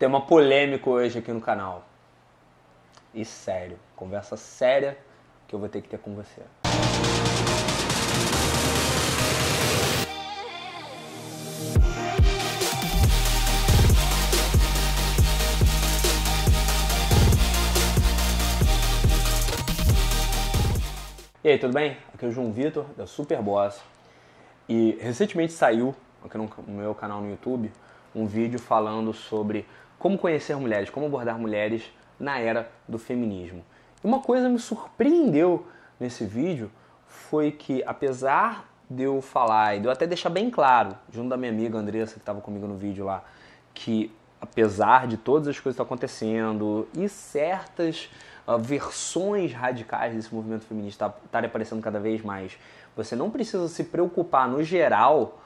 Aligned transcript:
Tema 0.00 0.18
polêmico 0.22 0.92
hoje 0.92 1.18
aqui 1.18 1.30
no 1.30 1.42
canal. 1.42 1.84
E 3.12 3.22
sério, 3.22 3.78
conversa 3.94 4.34
séria 4.34 4.96
que 5.46 5.54
eu 5.54 5.58
vou 5.58 5.68
ter 5.68 5.82
que 5.82 5.90
ter 5.90 5.98
com 5.98 6.14
você. 6.14 6.40
E 21.44 21.48
aí, 21.50 21.58
tudo 21.58 21.74
bem? 21.74 21.98
Aqui 22.14 22.24
é 22.24 22.28
o 22.28 22.32
João 22.32 22.50
Vitor, 22.50 22.86
da 22.96 23.06
Superboss. 23.06 23.82
E 24.66 24.96
recentemente 24.98 25.52
saiu, 25.52 25.94
aqui 26.24 26.38
no 26.38 26.48
meu 26.68 26.94
canal 26.94 27.20
no 27.20 27.28
YouTube, 27.28 27.70
um 28.14 28.26
vídeo 28.26 28.58
falando 28.58 29.12
sobre 29.12 29.66
como 29.98 30.18
conhecer 30.18 30.56
mulheres, 30.56 30.90
como 30.90 31.06
abordar 31.06 31.38
mulheres 31.38 31.84
na 32.18 32.38
era 32.38 32.70
do 32.88 32.98
feminismo. 32.98 33.64
E 34.02 34.06
uma 34.06 34.20
coisa 34.20 34.48
me 34.48 34.58
surpreendeu 34.58 35.66
nesse 35.98 36.24
vídeo 36.24 36.70
foi 37.06 37.50
que, 37.50 37.82
apesar 37.84 38.68
de 38.88 39.02
eu 39.02 39.20
falar 39.20 39.76
e 39.76 39.80
de 39.80 39.86
eu 39.86 39.92
até 39.92 40.06
deixar 40.06 40.30
bem 40.30 40.50
claro, 40.50 40.96
junto 41.12 41.28
da 41.28 41.36
minha 41.36 41.52
amiga 41.52 41.78
Andressa, 41.78 42.14
que 42.14 42.20
estava 42.20 42.40
comigo 42.40 42.66
no 42.66 42.76
vídeo 42.76 43.04
lá, 43.04 43.22
que 43.72 44.12
apesar 44.40 45.06
de 45.06 45.16
todas 45.16 45.46
as 45.48 45.60
coisas 45.60 45.76
que 45.76 45.82
estão 45.82 45.84
acontecendo 45.84 46.88
e 46.96 47.08
certas 47.08 48.10
uh, 48.46 48.58
versões 48.58 49.52
radicais 49.52 50.14
desse 50.14 50.34
movimento 50.34 50.64
feminista 50.64 51.14
estarem 51.24 51.48
aparecendo 51.48 51.82
cada 51.82 52.00
vez 52.00 52.22
mais, 52.22 52.58
você 52.96 53.14
não 53.14 53.30
precisa 53.30 53.68
se 53.68 53.84
preocupar 53.84 54.48
no 54.48 54.62
geral 54.62 55.38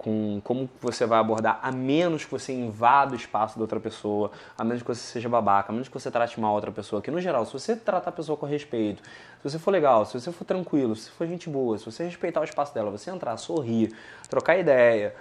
com 0.00 0.40
como 0.42 0.66
você 0.80 1.04
vai 1.04 1.18
abordar, 1.18 1.60
a 1.62 1.70
menos 1.70 2.24
que 2.24 2.30
você 2.30 2.54
invada 2.54 3.12
o 3.12 3.14
espaço 3.14 3.58
da 3.58 3.64
outra 3.64 3.78
pessoa, 3.78 4.30
a 4.56 4.64
menos 4.64 4.82
que 4.82 4.88
você 4.88 5.02
seja 5.02 5.28
babaca, 5.28 5.70
a 5.70 5.72
menos 5.74 5.88
que 5.88 5.92
você 5.94 6.10
trate 6.10 6.40
mal 6.40 6.52
a 6.52 6.54
outra 6.54 6.72
pessoa. 6.72 7.02
Que 7.02 7.10
no 7.10 7.20
geral, 7.20 7.44
se 7.44 7.52
você 7.52 7.76
tratar 7.76 8.08
a 8.08 8.12
pessoa 8.12 8.34
com 8.34 8.46
respeito, 8.46 9.02
se 9.02 9.42
você 9.50 9.58
for 9.58 9.70
legal, 9.70 10.06
se 10.06 10.18
você 10.18 10.32
for 10.32 10.46
tranquilo, 10.46 10.96
se 10.96 11.10
for 11.10 11.26
gente 11.26 11.50
boa, 11.50 11.76
se 11.76 11.84
você 11.84 12.02
respeitar 12.02 12.40
o 12.40 12.44
espaço 12.44 12.72
dela, 12.72 12.90
você 12.90 13.10
entrar, 13.10 13.36
sorrir, 13.36 13.94
trocar 14.30 14.56
ideia, 14.56 15.14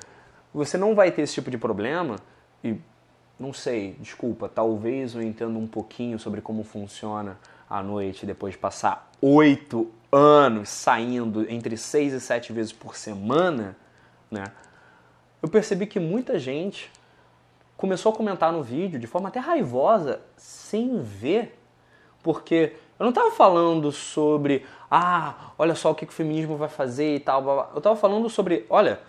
você 0.54 0.78
não 0.78 0.96
vai 0.96 1.12
ter 1.12 1.24
esse 1.24 1.34
tipo 1.34 1.52
de 1.52 1.58
problema 1.58 2.16
e 2.64 2.78
não 3.38 3.52
sei, 3.52 3.98
desculpa, 4.00 4.48
talvez 4.48 5.14
eu 5.14 5.22
entenda 5.22 5.60
um 5.60 5.68
pouquinho 5.68 6.18
sobre 6.18 6.40
como 6.40 6.64
funciona 6.64 7.38
a 7.70 7.84
noite 7.84 8.26
depois 8.26 8.54
de 8.54 8.58
passar 8.58 9.12
oito 9.22 9.92
anos 10.10 10.70
saindo 10.70 11.46
entre 11.52 11.76
seis 11.76 12.14
e 12.14 12.22
sete 12.22 12.54
vezes 12.54 12.72
por 12.72 12.96
semana, 12.96 13.76
né? 14.32 14.46
Eu 15.42 15.50
percebi 15.50 15.86
que 15.86 16.00
muita 16.00 16.38
gente 16.38 16.92
começou 17.78 18.12
a 18.12 18.16
comentar 18.16 18.52
no 18.52 18.62
vídeo 18.62 19.00
de 19.00 19.08
forma 19.08 19.30
até 19.30 19.40
raivosa, 19.40 20.20
sem 20.36 21.02
ver, 21.02 21.58
porque 22.22 22.74
eu 23.00 23.06
não 23.06 23.10
estava 23.10 23.32
falando 23.32 23.92
sobre, 23.92 24.66
ah, 24.92 25.52
olha 25.58 25.74
só 25.74 25.92
o 25.92 25.96
que 25.96 26.04
o 26.04 26.12
feminismo 26.12 26.58
vai 26.58 26.68
fazer 26.68 27.16
e 27.16 27.20
tal, 27.20 27.42
blá, 27.42 27.54
blá. 27.54 27.70
eu 27.72 27.78
estava 27.78 27.96
falando 27.96 28.30
sobre, 28.30 28.66
olha, 28.70 29.00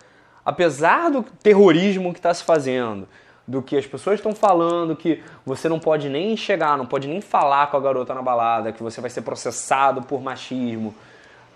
apesar 0.45 1.11
do 1.11 1.21
terrorismo 1.21 2.13
que 2.13 2.19
está 2.19 2.33
se 2.33 2.45
fazendo, 2.45 3.07
do 3.45 3.61
que 3.61 3.75
as 3.75 3.85
pessoas 3.85 4.19
estão 4.19 4.33
falando, 4.33 4.95
que 4.95 5.21
você 5.45 5.67
não 5.67 5.79
pode 5.79 6.07
nem 6.07 6.37
chegar, 6.37 6.77
não 6.77 6.85
pode 6.85 7.07
nem 7.07 7.19
falar 7.19 7.67
com 7.67 7.75
a 7.75 7.81
garota 7.81 8.13
na 8.13 8.21
balada, 8.21 8.71
que 8.71 8.81
você 8.81 9.01
vai 9.01 9.09
ser 9.09 9.23
processado 9.23 10.03
por 10.03 10.21
machismo. 10.21 10.95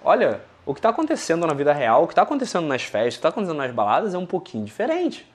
Olha, 0.03 0.41
o 0.65 0.73
que 0.73 0.79
está 0.79 0.89
acontecendo 0.89 1.45
na 1.45 1.53
vida 1.53 1.71
real, 1.71 2.03
o 2.03 2.07
que 2.07 2.13
está 2.13 2.23
acontecendo 2.23 2.67
nas 2.67 2.83
festas, 2.83 3.13
o 3.13 3.17
que 3.17 3.19
está 3.19 3.29
acontecendo 3.29 3.57
nas 3.57 3.71
baladas 3.71 4.13
é 4.13 4.17
um 4.17 4.25
pouquinho 4.25 4.65
diferente. 4.65 5.29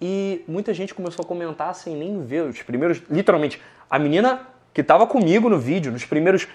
E 0.00 0.44
muita 0.46 0.72
gente 0.74 0.94
começou 0.94 1.24
a 1.24 1.26
comentar 1.26 1.74
sem 1.74 1.96
nem 1.96 2.22
ver 2.22 2.44
os 2.44 2.62
primeiros. 2.62 3.02
Literalmente, 3.10 3.60
a 3.90 3.98
menina 3.98 4.42
que 4.72 4.80
estava 4.80 5.06
comigo 5.06 5.48
no 5.48 5.58
vídeo, 5.58 5.90
nos 5.90 6.04
primeiros 6.04 6.46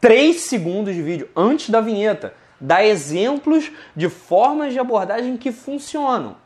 três 0.00 0.42
segundos 0.42 0.94
de 0.94 1.02
vídeo, 1.02 1.28
antes 1.36 1.70
da 1.70 1.80
vinheta, 1.80 2.34
dá 2.60 2.84
exemplos 2.84 3.70
de 3.96 4.08
formas 4.08 4.72
de 4.72 4.78
abordagem 4.78 5.36
que 5.36 5.52
funcionam. 5.52 6.36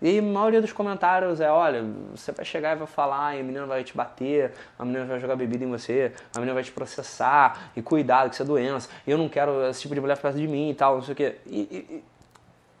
E 0.00 0.18
a 0.18 0.22
maioria 0.22 0.60
dos 0.60 0.72
comentários 0.72 1.40
é: 1.40 1.50
olha, 1.50 1.84
você 2.14 2.32
vai 2.32 2.44
chegar 2.44 2.76
e 2.76 2.78
vai 2.78 2.86
falar, 2.86 3.36
e 3.36 3.40
a 3.40 3.42
menina 3.42 3.66
vai 3.66 3.82
te 3.82 3.96
bater, 3.96 4.52
a 4.78 4.84
menina 4.84 5.04
vai 5.04 5.18
jogar 5.18 5.36
bebida 5.36 5.64
em 5.64 5.70
você, 5.70 6.12
a 6.34 6.38
menina 6.38 6.54
vai 6.54 6.62
te 6.62 6.72
processar, 6.72 7.70
e 7.74 7.82
cuidado, 7.82 8.28
que 8.28 8.34
isso 8.34 8.42
é 8.42 8.46
doença, 8.46 8.88
e 9.06 9.10
eu 9.10 9.18
não 9.18 9.28
quero 9.28 9.66
esse 9.68 9.80
tipo 9.82 9.94
de 9.94 10.00
mulher 10.00 10.18
perto 10.18 10.36
de 10.36 10.46
mim 10.46 10.70
e 10.70 10.74
tal, 10.74 10.96
não 10.96 11.02
sei 11.02 11.12
o 11.12 11.16
quê. 11.16 11.36
E, 11.46 11.60
e, 11.60 12.04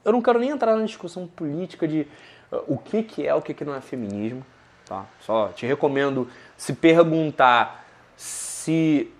eu 0.04 0.12
não 0.12 0.22
quero 0.22 0.38
nem 0.38 0.50
entrar 0.50 0.76
na 0.76 0.84
discussão 0.84 1.26
política 1.26 1.88
de 1.88 2.06
uh, 2.52 2.62
o 2.68 2.78
que, 2.78 3.02
que 3.02 3.26
é, 3.26 3.34
o 3.34 3.42
que, 3.42 3.52
que 3.52 3.64
não 3.64 3.74
é 3.74 3.80
feminismo, 3.80 4.44
tá? 4.84 5.04
Só 5.20 5.48
te 5.48 5.66
recomendo 5.66 6.28
se 6.56 6.72
perguntar 6.74 7.84
se 8.16 9.12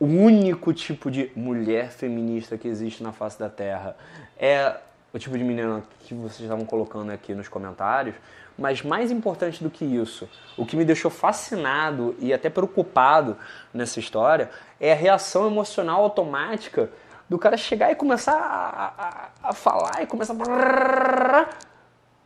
o 0.00 0.06
único 0.06 0.72
tipo 0.72 1.10
de 1.10 1.30
mulher 1.36 1.90
feminista 1.90 2.58
que 2.58 2.66
existe 2.66 3.02
na 3.02 3.12
face 3.12 3.38
da 3.38 3.48
Terra 3.48 3.96
é 4.36 4.76
o 5.14 5.18
tipo 5.18 5.38
de 5.38 5.44
menina 5.44 5.84
que 6.00 6.12
vocês 6.12 6.40
estavam 6.40 6.66
colocando 6.66 7.12
aqui 7.12 7.34
nos 7.34 7.46
comentários, 7.46 8.16
mas 8.58 8.82
mais 8.82 9.12
importante 9.12 9.62
do 9.62 9.70
que 9.70 9.84
isso, 9.84 10.28
o 10.56 10.66
que 10.66 10.76
me 10.76 10.84
deixou 10.84 11.08
fascinado 11.08 12.16
e 12.18 12.32
até 12.32 12.50
preocupado 12.50 13.36
nessa 13.72 14.00
história 14.00 14.50
é 14.80 14.92
a 14.92 14.96
reação 14.96 15.46
emocional 15.46 16.02
automática 16.02 16.90
do 17.28 17.38
cara 17.38 17.56
chegar 17.56 17.92
e 17.92 17.94
começar 17.94 18.36
a, 18.36 19.38
a, 19.46 19.50
a 19.50 19.52
falar 19.52 20.02
e 20.02 20.06
começar 20.06 20.34
a... 20.34 21.48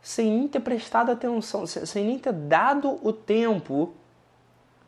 sem 0.00 0.31
nem 0.31 0.48
ter 0.48 0.60
prestado 0.60 1.12
atenção, 1.12 1.66
sem 1.66 2.06
nem 2.06 2.19
ter 2.19 2.32
dado 2.32 2.98
o 3.06 3.12
tempo 3.12 3.94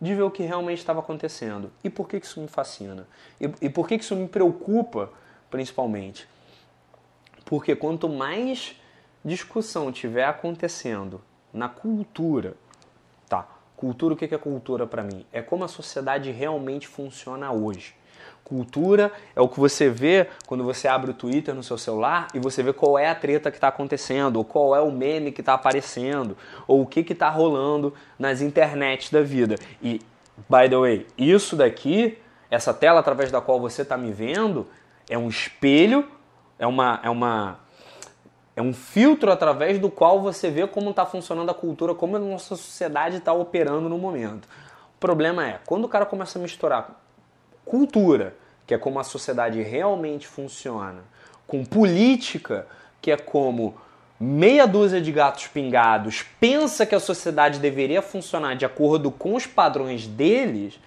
de 0.01 0.15
ver 0.15 0.23
o 0.23 0.31
que 0.31 0.43
realmente 0.43 0.79
estava 0.79 1.01
acontecendo. 1.01 1.71
E 1.85 1.91
por 1.91 2.09
que 2.09 2.17
isso 2.17 2.41
me 2.41 2.49
fascina? 2.49 3.07
E, 3.39 3.51
e 3.61 3.69
por 3.69 3.87
que 3.87 3.97
isso 3.97 4.17
me 4.17 4.27
preocupa, 4.27 5.11
principalmente? 5.51 6.27
Porque 7.51 7.75
quanto 7.75 8.09
mais 8.09 8.81
discussão 9.25 9.91
tiver 9.91 10.25
acontecendo 10.25 11.21
na 11.53 11.69
cultura, 11.69 12.55
tá? 13.29 13.45
Cultura, 13.77 14.15
o 14.15 14.17
que 14.17 14.33
é 14.33 14.39
cultura 14.39 14.87
para 14.87 15.03
mim? 15.03 15.27
É 15.33 15.43
como 15.43 15.65
a 15.65 15.69
sociedade 15.69 16.31
realmente 16.31 16.87
funciona 16.87 17.51
hoje. 17.51 17.93
Cultura 18.45 19.13
é 19.35 19.41
o 19.41 19.49
que 19.49 19.59
você 19.59 19.91
vê 19.91 20.29
quando 20.47 20.63
você 20.63 20.87
abre 20.87 21.11
o 21.11 21.15
Twitter 21.15 21.53
no 21.53 21.65
seu 21.65 21.77
celular 21.77 22.29
e 22.33 22.39
você 22.39 22.63
vê 22.63 22.73
qual 22.73 22.97
é 22.97 23.09
a 23.09 23.17
treta 23.17 23.51
que 23.51 23.57
está 23.57 23.67
acontecendo, 23.67 24.37
ou 24.37 24.45
qual 24.45 24.77
é 24.77 24.81
o 24.81 24.93
meme 24.93 25.33
que 25.33 25.41
está 25.41 25.55
aparecendo, 25.55 26.37
ou 26.69 26.83
o 26.83 26.87
que 26.87 27.01
está 27.01 27.29
rolando 27.29 27.93
nas 28.17 28.41
internets 28.41 29.11
da 29.11 29.23
vida. 29.23 29.57
E, 29.83 30.01
by 30.49 30.69
the 30.69 30.77
way, 30.77 31.07
isso 31.19 31.57
daqui, 31.57 32.17
essa 32.49 32.73
tela 32.73 33.01
através 33.01 33.33
da 33.33 33.41
qual 33.41 33.59
você 33.59 33.83
está 33.83 33.97
me 33.97 34.13
vendo, 34.13 34.69
é 35.09 35.19
um 35.19 35.29
espelho 35.29 36.09
é 36.61 36.67
uma, 36.67 37.01
é 37.03 37.11
uma 37.11 37.59
é 38.55 38.61
um 38.61 38.75
filtro 38.75 39.33
através 39.33 39.79
do 39.79 39.91
qual 39.91 40.21
você 40.21 40.51
vê 40.51 40.67
como 40.67 40.91
está 40.91 41.07
funcionando 41.07 41.51
a 41.51 41.55
cultura, 41.55 41.95
como 41.95 42.17
a 42.17 42.19
nossa 42.19 42.55
sociedade 42.55 43.17
está 43.17 43.33
operando 43.33 43.89
no 43.89 43.97
momento. 43.97 44.47
O 44.97 45.01
problema 45.01 45.47
é, 45.47 45.59
quando 45.65 45.87
o 45.87 45.89
cara 45.89 46.05
começa 46.05 46.39
a 46.39 46.43
misturar 46.43 47.03
cultura, 47.65 48.37
que 48.67 48.75
é 48.75 48.79
como 48.79 49.01
a 49.01 49.05
sociedade 49.05 49.63
realmente 49.63 50.27
funciona, 50.29 51.03
com 51.47 51.65
política, 51.65 52.67
que 53.01 53.11
é 53.11 53.17
como 53.17 53.75
meia 54.19 54.67
dúzia 54.67 55.01
de 55.01 55.11
gatos 55.11 55.47
pingados 55.47 56.23
pensa 56.39 56.85
que 56.85 56.95
a 56.95 57.01
sociedade 57.01 57.59
deveria 57.59 58.03
funcionar 58.03 58.55
de 58.55 58.67
acordo 58.67 59.11
com 59.11 59.35
os 59.35 59.47
padrões 59.47 60.07
deles, 60.07 60.79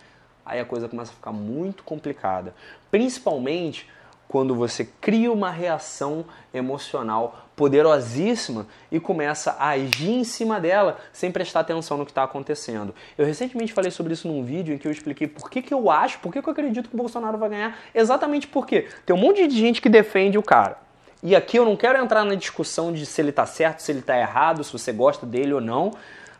aí 0.45 0.59
a 0.59 0.65
coisa 0.65 0.87
começa 0.87 1.11
a 1.11 1.15
ficar 1.15 1.31
muito 1.31 1.83
complicada. 1.83 2.53
Principalmente 2.91 3.89
quando 4.27 4.55
você 4.55 4.85
cria 4.99 5.31
uma 5.31 5.49
reação 5.49 6.25
emocional 6.53 7.43
poderosíssima 7.55 8.65
e 8.91 8.99
começa 8.99 9.51
a 9.59 9.69
agir 9.69 10.11
em 10.11 10.23
cima 10.23 10.59
dela 10.59 10.97
sem 11.11 11.31
prestar 11.31 11.59
atenção 11.59 11.97
no 11.97 12.05
que 12.05 12.11
está 12.11 12.23
acontecendo. 12.23 12.95
Eu 13.17 13.25
recentemente 13.25 13.73
falei 13.73 13.91
sobre 13.91 14.13
isso 14.13 14.27
num 14.27 14.43
vídeo 14.43 14.73
em 14.73 14.77
que 14.77 14.87
eu 14.87 14.91
expliquei 14.91 15.27
por 15.27 15.49
que, 15.49 15.61
que 15.61 15.73
eu 15.73 15.91
acho, 15.91 16.19
por 16.19 16.33
que, 16.33 16.41
que 16.41 16.47
eu 16.47 16.51
acredito 16.51 16.89
que 16.89 16.95
o 16.95 16.97
Bolsonaro 16.97 17.37
vai 17.37 17.49
ganhar, 17.49 17.77
exatamente 17.93 18.47
porque 18.47 18.87
tem 19.05 19.15
um 19.15 19.19
monte 19.19 19.47
de 19.47 19.57
gente 19.57 19.81
que 19.81 19.89
defende 19.89 20.37
o 20.37 20.43
cara. 20.43 20.77
E 21.21 21.35
aqui 21.35 21.57
eu 21.57 21.63
não 21.63 21.77
quero 21.77 21.97
entrar 21.99 22.25
na 22.25 22.35
discussão 22.35 22.91
de 22.91 23.05
se 23.05 23.21
ele 23.21 23.29
está 23.29 23.45
certo, 23.45 23.79
se 23.79 23.91
ele 23.91 23.99
está 23.99 24.17
errado, 24.17 24.63
se 24.63 24.73
você 24.73 24.91
gosta 24.91 25.25
dele 25.25 25.53
ou 25.53 25.61
não, 25.61 25.91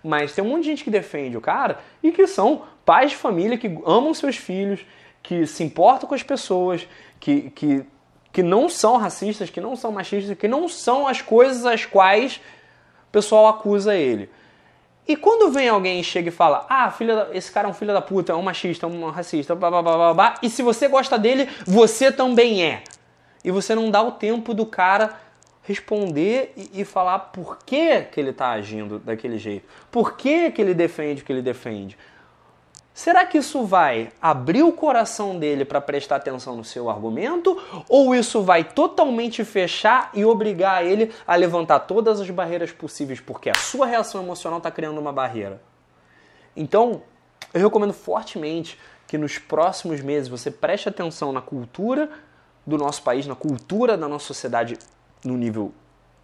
mas 0.04 0.34
tem 0.34 0.44
um 0.44 0.50
monte 0.50 0.64
de 0.64 0.70
gente 0.72 0.84
que 0.84 0.90
defende 0.90 1.38
o 1.38 1.42
cara 1.42 1.80
e 2.02 2.12
que 2.12 2.28
são 2.28 2.64
pais 2.86 3.12
de 3.12 3.18
família 3.18 3.58
que 3.58 3.68
amam 3.86 4.14
seus 4.14 4.36
filhos, 4.36 4.86
que 5.24 5.48
se 5.48 5.64
importam 5.64 6.08
com 6.08 6.14
as 6.14 6.22
pessoas, 6.22 6.86
que, 7.20 7.50
que, 7.52 7.86
que 8.32 8.44
não 8.44 8.68
são 8.68 8.98
racistas, 8.98 9.50
que 9.50 9.62
não 9.62 9.76
são 9.76 9.92
machistas, 9.92 10.38
que 10.38 10.48
não 10.48 10.68
são 10.68 11.08
as 11.08 11.22
coisas 11.22 11.66
às 11.66 11.86
quais 11.86 12.42
o 13.08 13.12
pessoal 13.12 13.48
acusa 13.48 13.96
ele. 13.96 14.30
E 15.08 15.16
quando 15.16 15.52
vem 15.52 15.68
alguém 15.68 16.00
e 16.00 16.04
chega 16.04 16.30
e 16.30 16.32
fala, 16.32 16.66
ah, 16.70 16.92
filha 16.92 17.30
esse 17.34 17.52
cara 17.52 17.68
é 17.68 17.72
um 17.72 17.74
filho 17.74 17.94
da 17.94 18.02
puta, 18.02 18.34
é 18.34 18.36
um 18.36 18.42
machista, 18.42 18.86
é 18.86 18.90
um 18.90 19.10
racista, 19.10 19.56
blá, 19.56 19.70
blá, 19.70 19.82
blá, 19.82 19.96
blá, 19.96 20.14
blá, 20.14 20.36
e 20.42 20.50
se 20.50 20.62
você 20.62 20.88
gosta 20.88 21.18
dele, 21.18 21.50
você 21.66 22.12
também 22.12 22.64
é. 22.64 22.84
E 23.44 23.52
você 23.52 23.76
não 23.76 23.90
dá 23.90 24.02
o 24.02 24.12
tempo 24.12 24.54
do 24.54 24.66
cara 24.66 25.18
responder 25.62 26.54
e, 26.56 26.82
e 26.82 26.86
falar 26.86 27.20
por 27.20 27.60
que, 27.66 28.02
que 28.04 28.20
ele 28.20 28.30
está 28.30 28.52
agindo 28.52 29.00
daquele 29.00 29.38
jeito, 29.38 29.66
por 29.90 30.16
que, 30.16 30.52
que 30.52 30.62
ele 30.62 30.74
defende 30.74 31.22
o 31.22 31.26
que 31.26 31.32
ele 31.32 31.42
defende. 31.42 31.98
Será 32.94 33.26
que 33.26 33.40
isso 33.40 33.66
vai 33.66 34.12
abrir 34.22 34.62
o 34.62 34.72
coração 34.72 35.40
dele 35.40 35.66
para 35.66 35.82
prestar 35.82 36.18
atenção 36.18 36.56
no 36.56 36.64
seu 36.64 36.92
argumento? 36.92 37.60
Ou 37.90 38.14
isso 38.14 38.44
vai 38.44 38.64
totalmente 38.64 39.44
fechar 39.44 40.12
e 40.14 40.24
obrigar 40.24 40.86
ele 40.86 41.12
a 41.26 41.36
levantar 41.36 41.80
todas 41.80 42.22
as 42.22 42.30
barreiras 42.30 42.72
possíveis 42.72 43.20
porque 43.20 43.50
a 43.50 43.56
sua 43.56 43.88
reação 43.88 44.22
emocional 44.22 44.60
está 44.60 44.70
criando 44.70 45.00
uma 45.00 45.12
barreira? 45.12 45.60
Então, 46.56 47.02
eu 47.52 47.62
recomendo 47.62 47.94
fortemente 47.94 48.80
que 49.08 49.18
nos 49.18 49.40
próximos 49.40 50.00
meses 50.02 50.30
você 50.30 50.52
preste 50.52 50.88
atenção 50.88 51.32
na 51.32 51.42
cultura 51.42 52.12
do 52.66 52.78
nosso 52.78 53.02
país, 53.02 53.26
na 53.26 53.36
cultura 53.36 53.98
da 53.98 54.08
nossa 54.08 54.28
sociedade 54.28 54.78
no 55.26 55.36
nível 55.36 55.74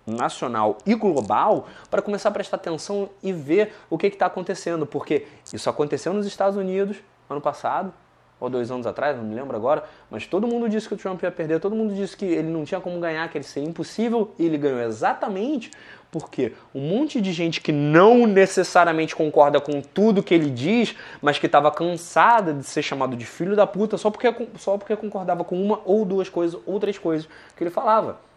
nacional 0.06 0.78
e 0.86 0.96
global 0.96 1.68
para 1.90 2.02
começar 2.02 2.30
a 2.30 2.32
prestar 2.32 2.58
atenção 2.58 3.10
e 3.22 3.32
ver 3.32 3.74
o 3.90 3.98
que 3.98 4.08
está 4.08 4.26
acontecendo, 4.26 4.86
porque 4.86 5.28
isso 5.54 5.70
aconteceu 5.70 6.14
nos 6.14 6.26
Estados 6.26 6.58
Unidos 6.58 6.98
ano 7.30 7.42
passado, 7.42 7.94
ou 8.40 8.50
dois 8.50 8.72
anos 8.72 8.88
atrás, 8.88 9.18
não 9.18 9.24
me 9.24 9.36
lembro 9.36 9.56
agora, 9.56 9.84
mas 10.10 10.26
todo 10.26 10.48
mundo 10.48 10.70
disse 10.70 10.88
que 10.88 10.94
o 10.94 10.98
Trump 10.98 11.22
ia 11.22 11.32
perder, 11.32 11.60
todo 11.60 11.76
mundo 11.76 11.94
disse 11.94 12.16
que 12.16 12.26
ele 12.26 12.50
não 12.50 12.64
tinha 12.64 12.80
como 12.80 13.00
ganhar, 13.00 13.28
que 13.30 13.38
ele 13.38 13.44
seria 13.44 13.68
impossível, 13.68 14.32
e 14.40 14.46
ele 14.46 14.58
ganhou 14.58 14.80
exatamente 14.80 15.72
porque 16.12 16.54
um 16.74 16.82
monte 16.82 17.22
de 17.22 17.32
gente 17.32 17.62
que 17.62 17.72
não 17.72 18.26
necessariamente 18.26 19.16
concorda 19.16 19.60
com 19.60 19.82
tudo 19.82 20.24
que 20.24 20.34
ele 20.34 20.50
diz, 20.50 20.96
mas 21.22 21.38
que 21.38 21.46
estava 21.46 21.70
cansada 21.70 22.54
de 22.54 22.64
ser 22.64 22.82
chamado 22.82 23.16
de 23.16 23.26
filho 23.26 23.56
da 23.56 23.68
puta 23.68 23.98
só 23.98 24.10
porque, 24.10 24.34
só 24.58 24.78
porque 24.78 24.96
concordava 24.96 25.44
com 25.44 25.62
uma 25.62 25.82
ou 25.86 26.06
duas 26.06 26.30
coisas 26.30 26.60
ou 26.66 26.80
três 26.80 26.98
coisas 26.98 27.30
que 27.56 27.64
ele 27.64 27.70
falava 27.70 28.29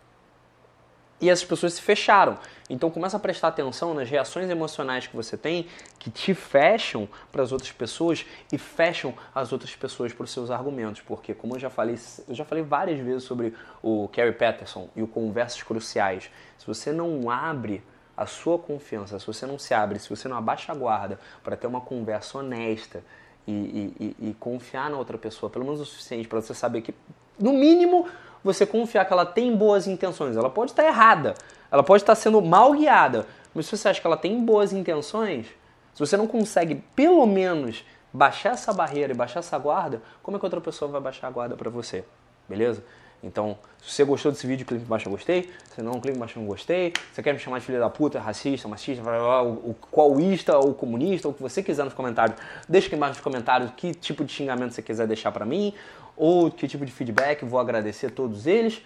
e 1.22 1.30
essas 1.30 1.44
pessoas 1.44 1.74
se 1.74 1.80
fecharam. 1.80 2.36
Então 2.68 2.90
começa 2.90 3.16
a 3.16 3.20
prestar 3.20 3.48
atenção 3.48 3.94
nas 3.94 4.10
reações 4.10 4.50
emocionais 4.50 5.06
que 5.06 5.14
você 5.14 5.36
tem 5.36 5.68
que 5.98 6.10
te 6.10 6.34
fecham 6.34 7.08
para 7.30 7.42
as 7.42 7.52
outras 7.52 7.70
pessoas 7.70 8.26
e 8.52 8.58
fecham 8.58 9.14
as 9.32 9.52
outras 9.52 9.74
pessoas 9.76 10.12
para 10.12 10.24
os 10.24 10.32
seus 10.32 10.50
argumentos, 10.50 11.00
porque 11.00 11.32
como 11.32 11.54
eu 11.54 11.60
já 11.60 11.70
falei, 11.70 11.96
eu 12.26 12.34
já 12.34 12.44
falei 12.44 12.64
várias 12.64 12.98
vezes 12.98 13.22
sobre 13.22 13.54
o 13.80 14.08
Kerry 14.08 14.32
Patterson 14.32 14.88
e 14.96 15.02
o 15.02 15.06
conversas 15.06 15.62
cruciais. 15.62 16.28
Se 16.58 16.66
você 16.66 16.92
não 16.92 17.30
abre 17.30 17.82
a 18.16 18.26
sua 18.26 18.58
confiança, 18.58 19.18
se 19.18 19.26
você 19.26 19.46
não 19.46 19.58
se 19.58 19.72
abre, 19.72 19.98
se 19.98 20.10
você 20.10 20.28
não 20.28 20.36
abaixa 20.36 20.72
a 20.72 20.74
guarda 20.74 21.18
para 21.42 21.56
ter 21.56 21.66
uma 21.66 21.80
conversa 21.80 22.38
honesta 22.38 23.02
e, 23.46 23.52
e, 23.52 24.16
e, 24.20 24.30
e 24.30 24.34
confiar 24.34 24.90
na 24.90 24.96
outra 24.96 25.16
pessoa, 25.16 25.48
pelo 25.48 25.64
menos 25.64 25.80
o 25.80 25.84
suficiente 25.84 26.28
para 26.28 26.40
você 26.40 26.54
saber 26.54 26.82
que, 26.82 26.94
no 27.42 27.52
mínimo, 27.52 28.06
você 28.44 28.64
confiar 28.64 29.04
que 29.04 29.12
ela 29.12 29.26
tem 29.26 29.54
boas 29.54 29.88
intenções. 29.88 30.36
Ela 30.36 30.48
pode 30.48 30.70
estar 30.70 30.84
errada, 30.84 31.34
ela 31.70 31.82
pode 31.82 32.02
estar 32.02 32.14
sendo 32.14 32.40
mal 32.40 32.72
guiada, 32.72 33.26
mas 33.52 33.66
se 33.66 33.76
você 33.76 33.88
acha 33.88 34.00
que 34.00 34.06
ela 34.06 34.16
tem 34.16 34.44
boas 34.44 34.72
intenções, 34.72 35.46
se 35.92 35.98
você 35.98 36.16
não 36.16 36.28
consegue 36.28 36.76
pelo 36.94 37.26
menos 37.26 37.84
baixar 38.12 38.52
essa 38.52 38.72
barreira 38.72 39.12
e 39.12 39.16
baixar 39.16 39.40
essa 39.40 39.58
guarda, 39.58 40.00
como 40.22 40.36
é 40.36 40.40
que 40.40 40.46
outra 40.46 40.60
pessoa 40.60 40.90
vai 40.90 41.00
baixar 41.00 41.26
a 41.26 41.30
guarda 41.30 41.56
para 41.56 41.68
você? 41.68 42.04
Beleza? 42.48 42.84
Então, 43.22 43.56
se 43.80 43.92
você 43.92 44.04
gostou 44.04 44.32
desse 44.32 44.46
vídeo, 44.46 44.66
clique 44.66 44.84
embaixo 44.84 45.08
no 45.08 45.12
gostei. 45.12 45.50
Se 45.74 45.80
não, 45.80 46.00
clique 46.00 46.16
embaixo 46.16 46.40
no 46.40 46.46
gostei. 46.46 46.92
Se 46.96 47.14
você 47.14 47.22
quer 47.22 47.32
me 47.32 47.38
chamar 47.38 47.60
de 47.60 47.66
filho 47.66 47.78
da 47.78 47.88
puta, 47.88 48.18
racista, 48.18 48.66
machista, 48.66 49.02
o 49.02 49.74
qualista 49.90 50.58
ou 50.58 50.74
comunista, 50.74 51.28
ou 51.28 51.32
o 51.32 51.36
que 51.36 51.42
você 51.42 51.62
quiser 51.62 51.84
nos 51.84 51.94
comentários, 51.94 52.36
deixa 52.68 52.88
aqui 52.88 52.96
embaixo 52.96 53.14
nos 53.14 53.22
comentários 53.22 53.70
que 53.76 53.94
tipo 53.94 54.24
de 54.24 54.32
xingamento 54.32 54.74
você 54.74 54.82
quiser 54.82 55.06
deixar 55.06 55.30
para 55.30 55.44
mim 55.44 55.72
ou 56.16 56.50
que 56.50 56.68
tipo 56.68 56.84
de 56.84 56.92
feedback, 56.92 57.44
vou 57.44 57.58
agradecer 57.58 58.10
todos 58.10 58.46
eles. 58.46 58.82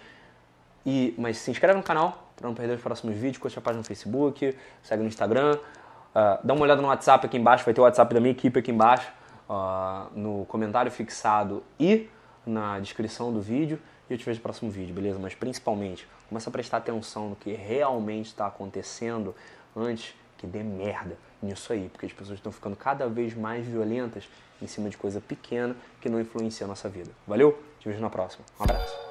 E, 0.85 1.13
mas 1.17 1.37
se 1.37 1.51
inscreve 1.51 1.77
no 1.77 1.83
canal 1.83 2.31
para 2.35 2.47
não 2.47 2.55
perder 2.55 2.75
os 2.75 2.81
próximos 2.81 3.15
vídeos, 3.15 3.37
curte 3.39 3.57
a 3.59 3.61
página 3.61 3.79
no 3.79 3.83
Facebook, 3.83 4.55
segue 4.81 5.01
no 5.01 5.07
Instagram, 5.07 5.55
uh, 5.55 6.39
dá 6.43 6.53
uma 6.53 6.63
olhada 6.63 6.81
no 6.81 6.87
WhatsApp 6.87 7.25
aqui 7.25 7.37
embaixo, 7.37 7.65
vai 7.65 7.73
ter 7.73 7.81
o 7.81 7.83
WhatsApp 7.83 8.13
da 8.13 8.19
minha 8.19 8.31
equipe 8.31 8.59
aqui 8.59 8.71
embaixo, 8.71 9.11
uh, 9.49 10.07
no 10.17 10.45
comentário 10.45 10.91
fixado 10.91 11.63
e 11.79 12.09
na 12.45 12.79
descrição 12.79 13.33
do 13.33 13.41
vídeo. 13.41 13.79
E 14.09 14.13
eu 14.13 14.17
te 14.17 14.25
vejo 14.25 14.39
no 14.39 14.43
próximo 14.43 14.71
vídeo, 14.71 14.93
beleza? 14.93 15.19
Mas 15.19 15.35
principalmente, 15.35 16.07
começa 16.29 16.49
a 16.49 16.53
prestar 16.53 16.77
atenção 16.77 17.29
no 17.29 17.35
que 17.35 17.51
realmente 17.53 18.27
está 18.27 18.47
acontecendo 18.47 19.35
antes 19.75 20.15
que 20.37 20.47
dê 20.47 20.63
merda 20.63 21.17
nisso 21.41 21.73
aí, 21.73 21.89
porque 21.89 22.05
as 22.05 22.13
pessoas 22.13 22.39
estão 22.39 22.51
ficando 22.51 22.75
cada 22.75 23.07
vez 23.07 23.33
mais 23.33 23.65
violentas 23.65 24.29
em 24.61 24.67
cima 24.67 24.89
de 24.89 24.97
coisa 24.97 25.19
pequena 25.19 25.75
que 26.01 26.09
não 26.09 26.19
influencia 26.19 26.65
a 26.65 26.67
nossa 26.67 26.87
vida. 26.87 27.11
Valeu? 27.27 27.61
Te 27.79 27.89
vejo 27.89 28.01
na 28.01 28.09
próxima. 28.09 28.45
Um 28.59 28.63
abraço. 28.63 29.06